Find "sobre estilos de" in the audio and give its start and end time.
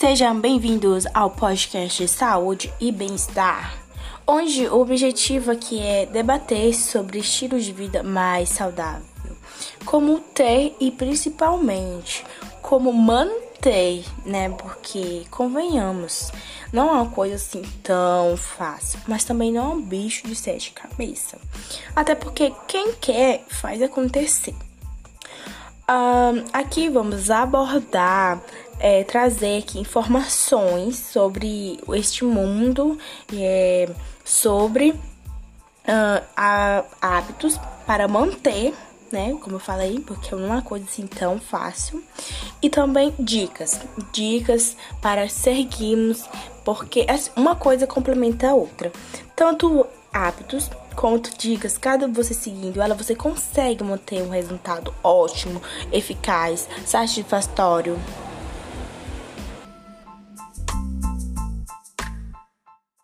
6.74-7.72